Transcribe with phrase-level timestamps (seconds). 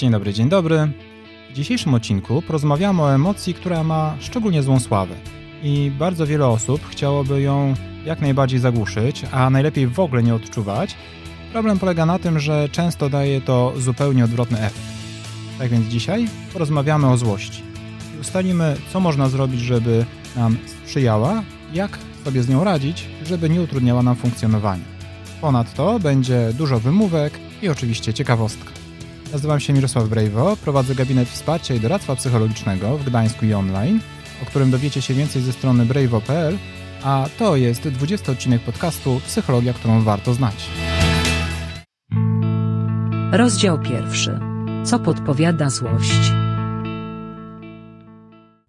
[0.00, 0.92] Dzień dobry, dzień dobry.
[1.50, 5.14] W dzisiejszym odcinku porozmawiamy o emocji, która ma szczególnie złą sławę.
[5.62, 7.74] I bardzo wiele osób chciałoby ją
[8.04, 10.96] jak najbardziej zagłuszyć, a najlepiej w ogóle nie odczuwać.
[11.52, 14.86] Problem polega na tym, że często daje to zupełnie odwrotny efekt.
[15.58, 17.62] Tak więc dzisiaj porozmawiamy o złości.
[18.16, 20.04] I ustalimy, co można zrobić, żeby
[20.36, 21.42] nam sprzyjała,
[21.72, 24.84] jak sobie z nią radzić, żeby nie utrudniała nam funkcjonowania.
[25.40, 28.79] Ponadto będzie dużo wymówek i oczywiście ciekawostka.
[29.32, 34.00] Nazywam się Mirosław Brejwo, prowadzę gabinet wsparcia i doradztwa psychologicznego w Gdańsku i online,
[34.42, 36.58] o którym dowiecie się więcej ze strony brejwo.pl,
[37.02, 40.70] a to jest 20 odcinek podcastu Psychologia, którą warto znać.
[43.32, 44.40] Rozdział pierwszy.
[44.84, 46.39] Co podpowiada złość?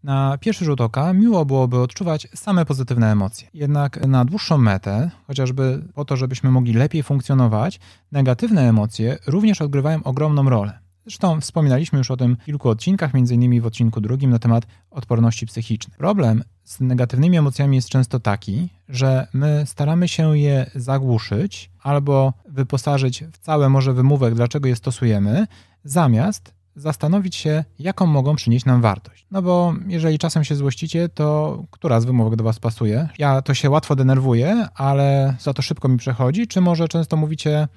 [0.04, 3.48] Na pierwszy rzut oka miło byłoby odczuwać same pozytywne emocje.
[3.54, 7.80] Jednak na dłuższą metę, chociażby po to, żebyśmy mogli lepiej funkcjonować,
[8.12, 10.80] negatywne emocje również odgrywają ogromną rolę.
[11.06, 13.62] Zresztą wspominaliśmy już o tym w kilku odcinkach, m.in.
[13.62, 15.98] w odcinku drugim na temat odporności psychicznej.
[15.98, 23.24] Problem z negatywnymi emocjami jest często taki, że my staramy się je zagłuszyć albo wyposażyć
[23.32, 25.48] w całe może wymówek, dlaczego je stosujemy,
[25.84, 29.26] zamiast zastanowić się, jaką mogą przynieść nam wartość.
[29.32, 33.10] No bo jeżeli czasem się złościcie, to która z wymówek do Was pasuje?
[33.18, 37.68] Ja to się łatwo denerwuję, ale za to szybko mi przechodzi, czy może często mówicie,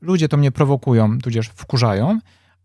[0.00, 2.18] ludzie to mnie prowokują, tudzież wkurzają,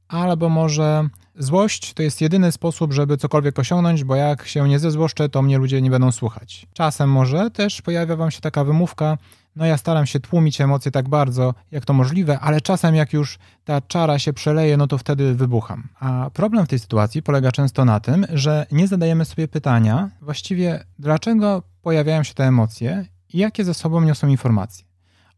[0.07, 5.29] albo może złość to jest jedyny sposób, żeby cokolwiek osiągnąć, bo jak się nie zezłoszczę,
[5.29, 6.67] to mnie ludzie nie będą słuchać.
[6.73, 9.17] Czasem może też pojawia Wam się taka wymówka,
[9.55, 13.39] no ja staram się tłumić emocje tak bardzo, jak to możliwe, ale czasem jak już
[13.65, 15.89] ta czara się przeleje, no to wtedy wybucham.
[15.99, 20.83] A problem w tej sytuacji polega często na tym, że nie zadajemy sobie pytania, właściwie
[20.99, 24.85] dlaczego pojawiają się te emocje i jakie ze sobą niosą informacje.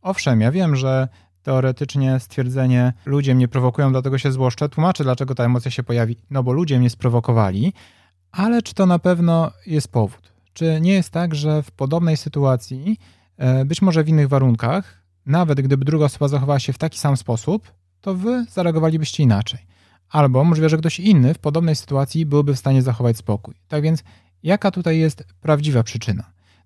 [0.01, 1.07] Owszem, ja wiem, że
[1.43, 6.17] teoretycznie stwierdzenie ludzie mnie prowokują, dlatego się złoszczę, tłumaczy, dlaczego ta emocja się pojawi.
[6.29, 7.73] No bo ludzie mnie sprowokowali,
[8.31, 10.33] ale czy to na pewno jest powód?
[10.53, 12.99] Czy nie jest tak, że w podobnej sytuacji
[13.65, 17.71] być może w innych warunkach, nawet gdyby druga osoba zachowała się w taki sam sposób,
[18.01, 19.59] to wy zareagowalibyście inaczej.
[20.09, 23.55] Albo możliwe, że ktoś inny w podobnej sytuacji byłby w stanie zachować spokój.
[23.67, 24.03] Tak więc,
[24.43, 26.23] jaka tutaj jest prawdziwa przyczyna?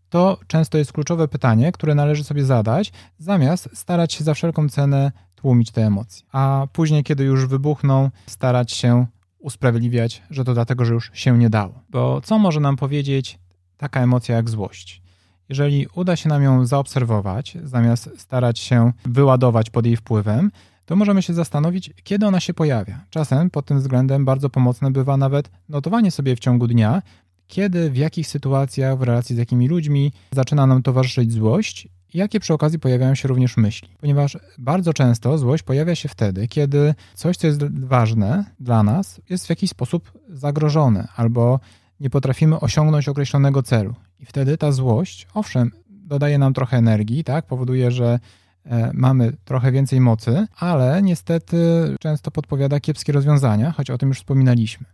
[0.09, 5.12] To często jest kluczowe pytanie, które należy sobie zadać, zamiast starać się za wszelką cenę
[5.36, 6.25] tłumić te emocje.
[6.31, 9.06] A później, kiedy już wybuchną, starać się
[9.40, 11.74] usprawiedliwiać, że to dlatego, że już się nie dało.
[11.90, 13.40] Bo co może nam powiedzieć
[13.78, 15.01] taka emocja jak złość?
[15.49, 20.51] Jeżeli uda się nam ją zaobserwować, zamiast starać się wyładować pod jej wpływem,
[20.85, 23.05] to możemy się zastanowić, kiedy ona się pojawia.
[23.09, 27.01] Czasem pod tym względem bardzo pomocne bywa nawet notowanie sobie w ciągu dnia,
[27.47, 32.39] kiedy, w jakich sytuacjach, w relacji z jakimi ludźmi zaczyna nam towarzyszyć złość i jakie
[32.39, 33.89] przy okazji pojawiają się również myśli.
[33.99, 39.47] Ponieważ bardzo często złość pojawia się wtedy, kiedy coś, co jest ważne dla nas, jest
[39.47, 41.59] w jakiś sposób zagrożone albo
[41.99, 43.95] nie potrafimy osiągnąć określonego celu.
[44.19, 48.19] I wtedy ta złość, owszem, dodaje nam trochę energii, tak, powoduje, że
[48.66, 51.57] e, mamy trochę więcej mocy, ale niestety
[52.00, 54.85] często podpowiada kiepskie rozwiązania, choć o tym już wspominaliśmy.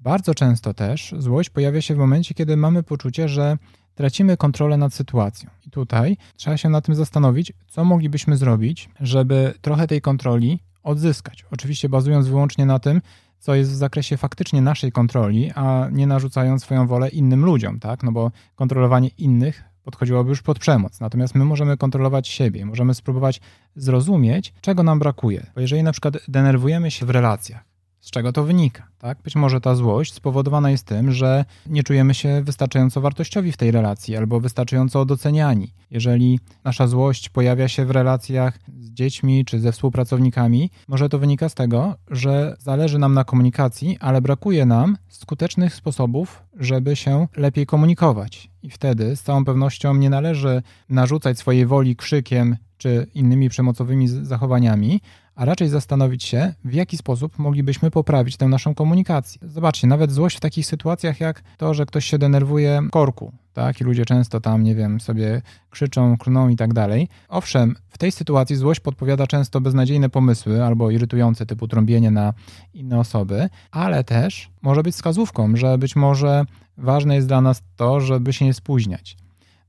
[0.00, 3.58] Bardzo często też złość pojawia się w momencie, kiedy mamy poczucie, że
[3.94, 5.50] tracimy kontrolę nad sytuacją.
[5.66, 11.44] I tutaj trzeba się nad tym zastanowić, co moglibyśmy zrobić, żeby trochę tej kontroli odzyskać.
[11.50, 13.00] Oczywiście bazując wyłącznie na tym,
[13.38, 18.02] co jest w zakresie faktycznie naszej kontroli, a nie narzucając swoją wolę innym ludziom, tak?
[18.02, 21.00] No bo kontrolowanie innych podchodziłoby już pod przemoc.
[21.00, 23.40] Natomiast my możemy kontrolować siebie, możemy spróbować
[23.76, 25.46] zrozumieć, czego nam brakuje.
[25.54, 27.67] Bo jeżeli na przykład denerwujemy się w relacjach,
[28.08, 28.88] z czego to wynika?
[28.98, 29.18] Tak?
[29.22, 33.70] Być może ta złość spowodowana jest tym, że nie czujemy się wystarczająco wartościowi w tej
[33.70, 35.72] relacji albo wystarczająco doceniani.
[35.90, 41.48] Jeżeli nasza złość pojawia się w relacjach z dziećmi czy ze współpracownikami, może to wynika
[41.48, 47.66] z tego, że zależy nam na komunikacji, ale brakuje nam skutecznych sposobów, żeby się lepiej
[47.66, 48.50] komunikować.
[48.62, 55.00] I wtedy z całą pewnością nie należy narzucać swojej woli krzykiem czy innymi przemocowymi zachowaniami,
[55.38, 59.40] a raczej zastanowić się, w jaki sposób moglibyśmy poprawić tę naszą komunikację.
[59.48, 63.84] Zobaczcie, nawet złość w takich sytuacjach jak to, że ktoś się denerwuje korku, tak, i
[63.84, 67.08] ludzie często tam, nie wiem, sobie krzyczą, klną i tak dalej.
[67.28, 72.34] Owszem, w tej sytuacji złość podpowiada często beznadziejne pomysły albo irytujące, typu trąbienie na
[72.74, 76.44] inne osoby, ale też może być wskazówką, że być może
[76.76, 79.16] ważne jest dla nas to, żeby się nie spóźniać.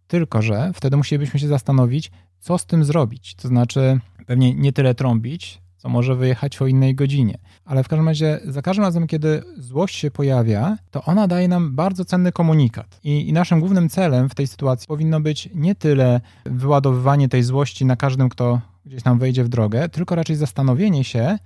[0.07, 3.35] Tylko, że wtedy musielibyśmy się zastanowić, co z tym zrobić.
[3.35, 7.37] To znaczy, pewnie nie tyle trąbić, co może wyjechać o innej godzinie.
[7.65, 11.75] Ale w każdym razie, za każdym razem, kiedy złość się pojawia, to ona daje nam
[11.75, 12.99] bardzo cenny komunikat.
[13.03, 17.85] I, I, naszym głównym celem w tej sytuacji powinno być nie tyle wyładowywanie tej złości
[17.85, 21.37] na każdym, kto gdzieś tam wejdzie w drogę, tylko raczej zastanowienie się,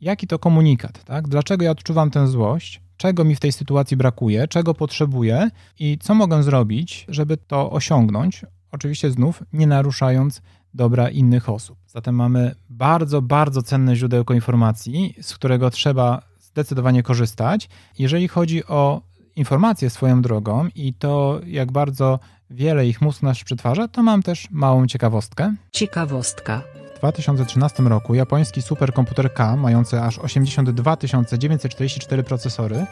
[0.00, 1.28] jaki to komunikat, tak?
[1.28, 2.80] Dlaczego ja odczuwam tę złość?
[2.96, 8.42] Czego mi w tej sytuacji brakuje, czego potrzebuję i co mogę zrobić, żeby to osiągnąć,
[8.74, 10.42] oczywiście znów nie naruszając
[10.74, 11.78] dobra innych osób.
[11.86, 17.68] Zatem mamy bardzo, bardzo cenne źródełko informacji, z którego trzeba zdecydowanie korzystać.
[17.98, 19.02] Jeżeli chodzi o
[19.36, 22.18] informacje swoją drogą i to, jak bardzo
[22.50, 25.54] wiele ich mózg nasz przetwarza, to mam też małą ciekawostkę.
[25.72, 26.62] Ciekawostka.
[26.94, 30.96] W 2013 roku japoński superkomputer K, mający aż 82
[31.38, 32.86] 944 procesory,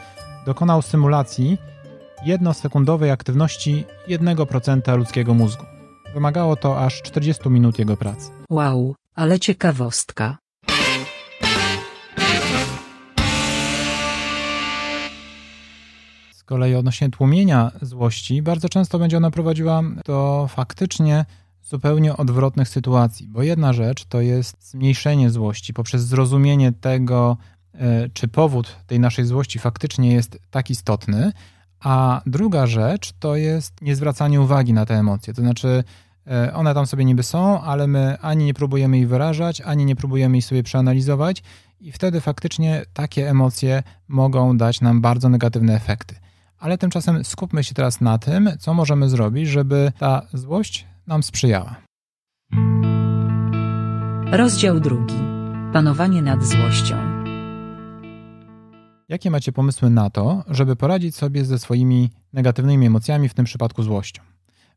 [0.45, 1.57] dokonał symulacji
[2.25, 5.72] jednosekundowej aktywności 1% ludzkiego mózgu.
[6.13, 8.31] Wymagało to aż 40 minut jego pracy.
[8.49, 10.37] Wow, ale ciekawostka.
[16.33, 21.25] Z kolei odnośnie tłumienia złości, bardzo często będzie ona prowadziła do faktycznie
[21.63, 27.37] zupełnie odwrotnych sytuacji, bo jedna rzecz to jest zmniejszenie złości poprzez zrozumienie tego,
[27.73, 31.31] e, czy powód tej naszej złości faktycznie jest tak istotny,
[31.83, 35.33] a druga rzecz to jest niezwracanie uwagi na te emocje.
[35.33, 35.83] To znaczy,
[36.53, 40.37] one tam sobie niby są, ale my ani nie próbujemy ich wyrażać, ani nie próbujemy
[40.37, 41.43] ich sobie przeanalizować,
[41.79, 46.15] i wtedy faktycznie takie emocje mogą dać nam bardzo negatywne efekty.
[46.59, 51.75] Ale tymczasem skupmy się teraz na tym, co możemy zrobić, żeby ta złość nam sprzyjała.
[54.31, 55.15] Rozdział drugi.
[55.73, 56.95] Panowanie nad złością.
[59.09, 63.83] Jakie macie pomysły na to, żeby poradzić sobie ze swoimi negatywnymi emocjami, w tym przypadku
[63.83, 64.32] złością?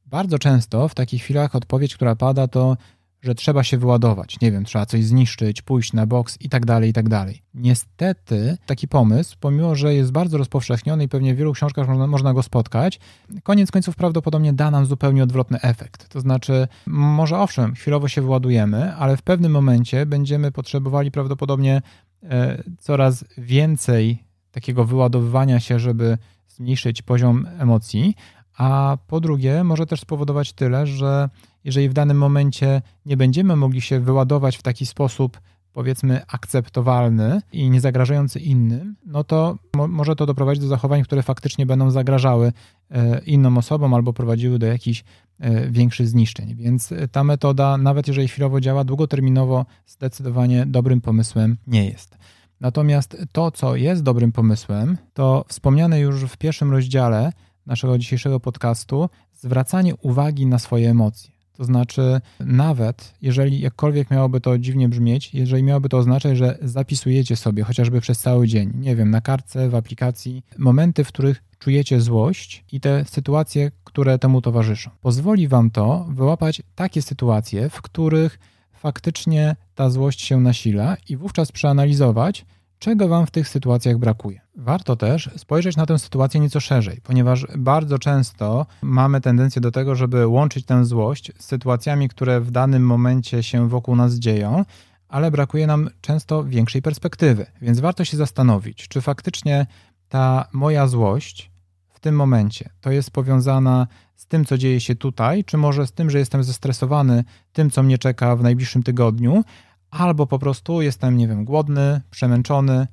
[0.06, 2.76] Bardzo często w takich chwilach odpowiedź, która pada, to
[3.22, 6.90] że trzeba się wyładować, nie wiem, trzeba coś zniszczyć, pójść na boks i tak dalej,
[6.90, 7.42] i tak dalej.
[7.54, 12.34] Niestety taki pomysł, pomimo że jest bardzo rozpowszechniony i pewnie w wielu książkach można, można
[12.34, 13.00] go spotkać,
[13.42, 16.08] koniec końców prawdopodobnie da nam zupełnie odwrotny efekt.
[16.08, 21.82] To znaczy, może owszem, chwilowo się wyładujemy, ale w pewnym momencie będziemy potrzebowali prawdopodobnie
[22.22, 26.18] e, coraz więcej takiego wyładowywania się, żeby
[26.48, 28.14] zmniejszyć poziom emocji,
[28.56, 31.28] a po drugie może też spowodować tyle, że
[31.64, 35.40] jeżeli w danym momencie nie będziemy mogli się wyładować w taki sposób,
[35.72, 41.22] powiedzmy, akceptowalny i nie zagrażający innym, no to mo może to doprowadzić do zachowań, które
[41.22, 42.52] faktycznie będą zagrażały
[42.90, 45.04] e, innym osobom albo prowadziły do jakichś
[45.40, 46.54] e, większych zniszczeń.
[46.54, 52.18] Więc ta metoda, nawet jeżeli chwilowo działa, długoterminowo zdecydowanie dobrym pomysłem nie jest.
[52.60, 57.32] Natomiast to, co jest dobrym pomysłem, to wspomniane już w pierwszym rozdziale
[57.66, 61.30] naszego dzisiejszego podcastu, zwracanie uwagi na swoje emocje.
[61.52, 67.36] To znaczy, nawet jeżeli jakkolwiek miałoby to dziwnie brzmieć, jeżeli miałoby to oznaczać, że zapisujecie
[67.36, 72.00] sobie chociażby przez cały dzień, nie wiem, na kartce, w aplikacji, momenty, w których czujecie
[72.00, 74.90] złość i te sytuacje, które temu towarzyszą.
[75.00, 78.38] Pozwoli wam to wyłapać takie sytuacje, w których
[78.72, 82.46] faktycznie ta złość się nasila i wówczas przeanalizować,
[82.78, 84.45] czego Wam w tych sytuacjach brakuje.
[84.56, 89.94] Warto też spojrzeć na tę sytuację nieco szerzej, ponieważ bardzo często mamy tendencję do tego,
[89.94, 94.64] żeby łączyć tę złość z sytuacjami, które w danym momencie się wokół nas dzieją,
[95.08, 97.46] ale brakuje nam często większej perspektywy.
[97.62, 99.66] Więc warto się zastanowić, czy faktycznie
[100.08, 101.50] ta moja złość
[101.88, 105.92] w tym momencie to jest powiązana z tym, co dzieje się tutaj, czy może z
[105.92, 109.44] tym, że jestem zestresowany tym, co mnie czeka w najbliższym tygodniu,
[109.90, 112.86] albo po prostu jestem, nie wiem, głodny, przemęczony.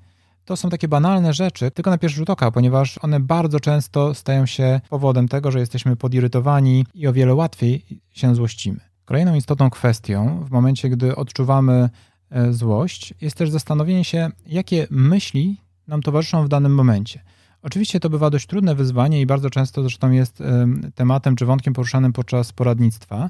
[0.45, 4.45] To są takie banalne rzeczy, tylko na pierwszy rzut oka, ponieważ one bardzo często stają
[4.45, 8.79] się powodem tego, że jesteśmy podirytowani i o wiele łatwiej się złościmy.
[9.05, 11.89] Kolejną istotną kwestią w momencie, gdy odczuwamy
[12.29, 17.19] e, złość, jest też zastanowienie się, jakie myśli nam towarzyszą w danym momencie.
[17.61, 20.43] Oczywiście to bywa dość trudne wyzwanie i bardzo często zresztą jest
[20.95, 23.29] tematem czy wątkiem poruszanym podczas poradnictwa,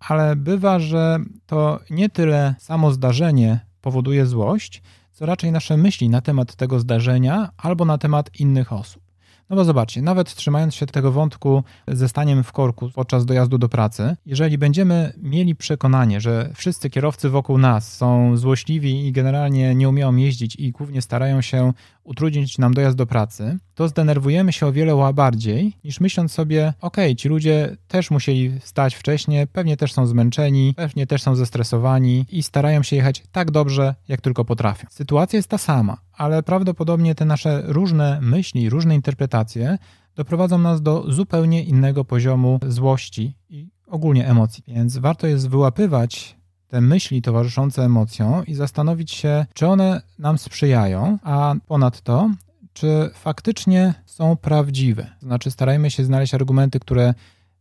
[0.00, 4.82] ale bywa, że to nie tyle samo zdarzenie powoduje złość,
[5.18, 9.02] co raczej nasze myśli na temat tego zdarzenia albo na temat innych osób.
[9.50, 13.68] No bo zobaczcie, nawet trzymając się tego wątku ze staniem w korku podczas dojazdu do
[13.68, 19.88] pracy, jeżeli będziemy mieli przekonanie, że wszyscy kierowcy wokół nas są złośliwi i generalnie nie
[19.88, 21.72] umieją jeździć i głównie starają się
[22.08, 26.96] utrudnić nam dojazd do pracy, to zdenerwujemy się o wiele bardziej niż myśląc sobie, ok,
[27.16, 32.42] ci ludzie też musieli wstać wcześniej, pewnie też są zmęczeni, pewnie też są zestresowani i
[32.42, 34.86] starają się jechać tak dobrze, jak tylko potrafią.
[34.90, 39.78] Sytuacja jest ta sama, ale prawdopodobnie te nasze różne myśli, różne interpretacje
[40.14, 44.64] doprowadzą nas do zupełnie innego poziomu złości i ogólnie emocji.
[44.68, 46.37] Więc warto jest wyłapywać
[46.68, 52.30] te myśli towarzyszące emocjom i zastanowić się, czy one nam sprzyjają, a ponadto,
[52.72, 55.06] czy faktycznie są prawdziwe.
[55.22, 57.14] Znaczy, starajmy się znaleźć argumenty, które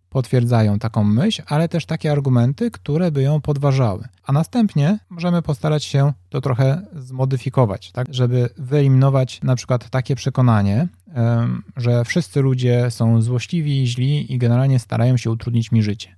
[0.10, 4.08] potwierdzają taką myśl, ale też takie argumenty, które by ją podważały.
[4.24, 10.88] A następnie możemy postarać się to trochę zmodyfikować, tak, żeby wyeliminować na przykład takie przekonanie,
[11.78, 16.17] że wszyscy ludzie są złośliwi, źli i generalnie starają się utrudnić mi życie.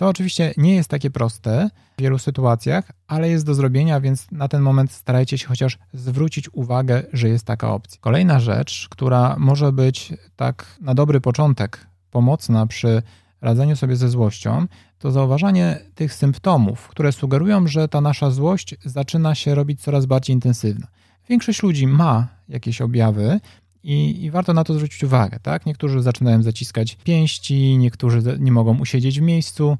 [0.00, 4.48] To oczywiście nie jest takie proste w wielu sytuacjach, ale jest do zrobienia, więc na
[4.48, 7.98] ten moment starajcie się chociaż zwrócić uwagę, że jest taka opcja.
[8.00, 13.02] Kolejna rzecz, która może być tak na dobry początek pomocna przy
[13.40, 14.66] radzeniu sobie ze złością,
[14.98, 20.34] to zauważanie tych symptomów, które sugerują, że ta nasza złość zaczyna się robić coraz bardziej
[20.34, 20.86] intensywna.
[21.28, 23.40] Większość ludzi ma jakieś objawy,
[23.84, 25.66] i, I, warto na to zwrócić uwagę, tak?
[25.66, 29.76] Niektórzy zaczynają zaciskać pięści, niektórzy nie mogą usiedzieć w miejscu.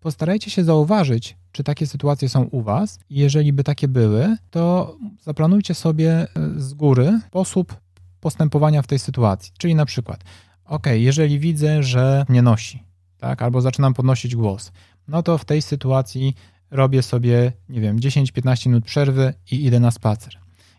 [0.00, 2.98] Postarajcie się zauważyć, czy takie sytuacje są u Was.
[3.10, 6.26] I jeżeli by takie były, to zaplanujcie sobie e,
[6.56, 7.76] z góry sposób
[8.20, 9.52] postępowania w tej sytuacji.
[9.58, 10.24] Czyli na przykład,
[10.64, 12.82] ok, jeżeli widzę, że mnie nosi,
[13.18, 14.72] tak, albo zaczynam podnosić głos,
[15.08, 16.34] no to w tej sytuacji
[16.70, 20.38] robię sobie, nie wiem, 10-15 minut przerwy i idę na spacer.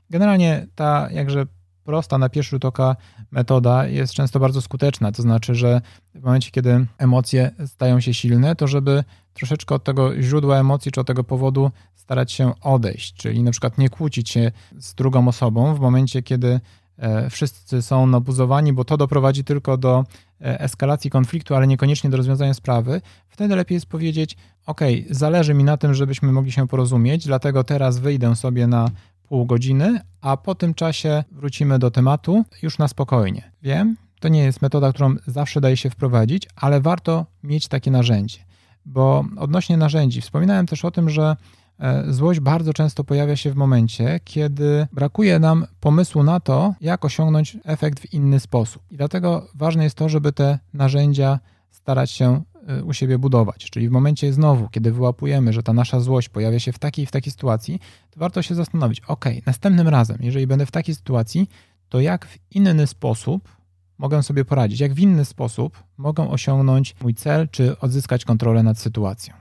[0.09, 1.45] Generalnie ta jakże
[1.88, 2.96] prosta na pierwszy rzut oka
[3.32, 5.12] metoda jest często bardzo skuteczna.
[5.12, 5.82] To znaczy, że
[6.15, 9.03] w momencie, kiedy emocje stają się silne, to żeby
[9.34, 13.77] troszeczkę od tego źródła emocji czy od tego powodu starać się odejść, czyli na przykład
[13.77, 16.60] nie kłócić się z drugą osobą w momencie, kiedy
[16.98, 20.06] e, wszyscy są nabuzowani, bo to doprowadzi tylko do
[20.41, 25.63] e, eskalacji konfliktu, ale niekoniecznie do rozwiązania sprawy, wtedy lepiej jest powiedzieć: OK, zależy mi
[25.63, 28.89] na tym, żebyśmy mogli się porozumieć, dlatego teraz wyjdę sobie na
[29.27, 33.51] pół godziny, a po tym czasie wrócimy do tematu już na spokojnie.
[33.62, 38.39] Wiem, to nie jest metoda, którą zawsze daje się wprowadzić, ale warto mieć takie narzędzie.
[38.86, 41.36] Bo odnośnie narzędzi, wspominałem też o tym, że
[41.79, 47.05] e, złość bardzo często pojawia się w momencie, kiedy brakuje nam pomysłu na to, jak
[47.05, 48.84] osiągnąć efekt w inny sposób.
[48.91, 51.39] I dlatego ważne jest to, żeby te narzędzia
[51.72, 52.41] starać się
[52.86, 53.69] u siebie budować.
[53.69, 57.12] Czyli w momencie znowu, kiedy wyłapujemy, że ta nasza złość pojawia się w takiej w
[57.12, 57.79] takiej sytuacji,
[58.12, 61.50] to warto się zastanowić, ok, następnym razem, jeżeli będę w takiej sytuacji,
[61.89, 63.57] to jak w inny sposób
[63.97, 68.79] mogę sobie poradzić, jak w inny sposób mogę osiągnąć mój cel, czy odzyskać kontrolę nad
[68.79, 69.33] sytuacją.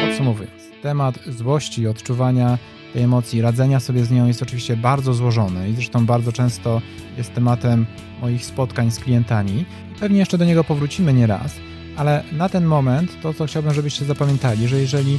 [0.00, 2.58] Podsumowując, temat złości i odczuwania
[2.96, 6.82] tej emocji, radzenia sobie z nią jest oczywiście bardzo złożony i zresztą bardzo często
[7.16, 7.86] jest tematem
[8.20, 9.64] moich spotkań z klientami.
[10.00, 11.54] Pewnie jeszcze do niego powrócimy nieraz,
[11.96, 15.18] ale na ten moment to, co chciałbym, żebyście zapamiętali, że jeżeli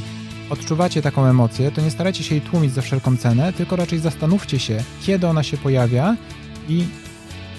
[0.50, 4.58] odczuwacie taką emocję, to nie starajcie się jej tłumić za wszelką cenę, tylko raczej zastanówcie
[4.58, 6.16] się, kiedy ona się pojawia
[6.68, 6.84] i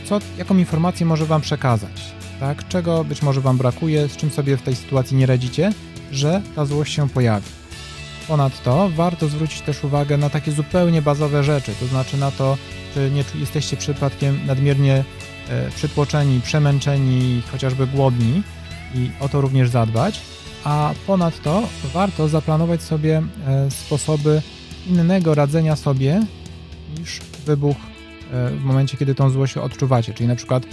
[0.05, 2.67] co, jaką informację może Wam przekazać, tak?
[2.67, 5.73] czego być może Wam brakuje, z czym sobie w tej sytuacji nie radzicie,
[6.11, 7.58] że ta złość się pojawi.
[8.29, 12.57] Ponadto warto zwrócić też uwagę na takie zupełnie bazowe rzeczy, to znaczy na to,
[12.93, 15.03] czy nie jesteście przypadkiem nadmiernie
[15.49, 18.43] e, przytłoczeni, przemęczeni, chociażby głodni
[18.95, 20.21] i o to również zadbać.
[20.63, 24.41] A ponadto warto zaplanować sobie e, sposoby
[24.87, 26.21] innego radzenia sobie
[26.99, 27.77] niż wybuch
[28.31, 30.63] e, w momencie, kiedy tą złość odczuwacie, czyli na przykład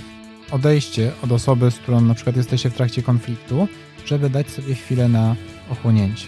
[0.50, 3.68] odejście od osoby, z którą na przykład jesteście w trakcie konfliktu,
[4.06, 5.36] żeby dać sobie chwilę na
[5.70, 6.26] ochłonięcie.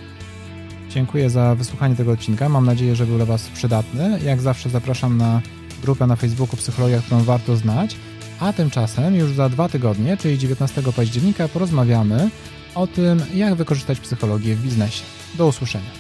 [0.99, 2.49] Dziękuję za wysłuchanie tego odcinka.
[2.49, 4.21] Mam nadzieję, że był dla Was przydatny.
[4.25, 5.41] Jak zawsze zapraszam na
[5.83, 7.97] grupę na Facebooku Psychologia, którą warto znać.
[8.41, 12.31] A tymczasem już za dwa tygodnie, czyli 19 października, porozmawiamy
[12.75, 15.03] o tym, jak wykorzystać psychologię w biznesie.
[15.35, 15.98] Do usłyszenia.